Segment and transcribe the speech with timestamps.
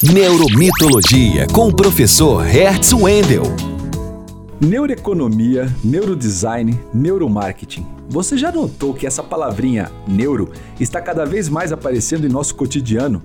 [0.00, 3.42] Neuromitologia com o professor Hertz Wendel.
[4.60, 7.84] Neuroeconomia, neurodesign, neuromarketing.
[8.08, 13.24] Você já notou que essa palavrinha neuro está cada vez mais aparecendo em nosso cotidiano?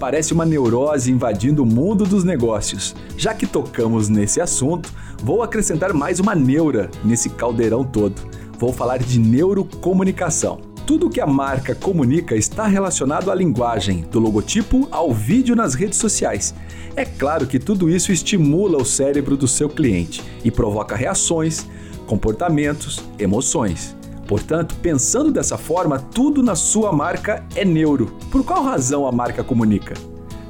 [0.00, 2.96] Parece uma neurose invadindo o mundo dos negócios.
[3.18, 4.90] Já que tocamos nesse assunto,
[5.22, 8.22] vou acrescentar mais uma neura nesse caldeirão todo.
[8.58, 10.73] Vou falar de neurocomunicação.
[10.86, 15.98] Tudo que a marca comunica está relacionado à linguagem, do logotipo ao vídeo nas redes
[15.98, 16.54] sociais.
[16.94, 21.66] É claro que tudo isso estimula o cérebro do seu cliente e provoca reações,
[22.06, 23.96] comportamentos, emoções.
[24.28, 28.12] Portanto, pensando dessa forma, tudo na sua marca é neuro.
[28.30, 29.94] Por qual razão a marca comunica?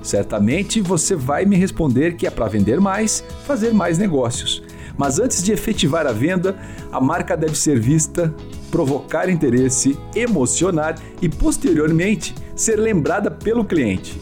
[0.02, 4.64] Certamente você vai me responder que é para vender mais, fazer mais negócios.
[4.96, 6.56] Mas antes de efetivar a venda,
[6.92, 8.34] a marca deve ser vista,
[8.70, 14.20] provocar interesse, emocionar e, posteriormente, ser lembrada pelo cliente.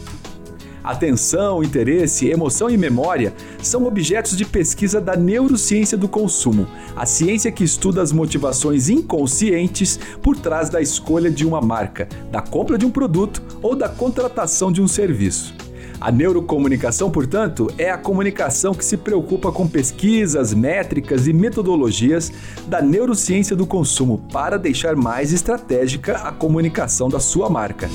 [0.83, 7.53] Atenção, interesse, emoção e memória são objetos de pesquisa da neurociência do consumo, a ciência
[7.53, 12.85] que estuda as motivações inconscientes por trás da escolha de uma marca, da compra de
[12.85, 15.62] um produto ou da contratação de um serviço.
[15.99, 22.31] A neurocomunicação, portanto, é a comunicação que se preocupa com pesquisas, métricas e metodologias
[22.67, 27.89] da neurociência do consumo para deixar mais estratégica a comunicação da sua marca.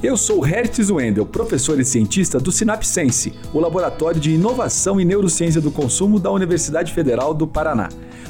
[0.00, 5.60] Eu sou Hertz Wendel, professor e cientista do Sinapsense, o laboratório de inovação e neurociência
[5.60, 7.88] do consumo da Universidade Federal do Paraná.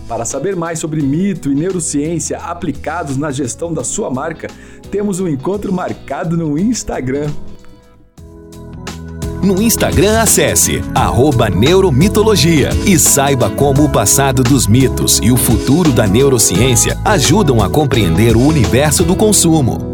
[0.09, 4.49] Para saber mais sobre mito e neurociência aplicados na gestão da sua marca,
[4.91, 7.31] temos um encontro marcado no Instagram.
[9.43, 10.83] No Instagram, acesse
[11.49, 17.71] Neuromitologia e saiba como o passado dos mitos e o futuro da neurociência ajudam a
[17.71, 19.88] compreender o universo do consumo.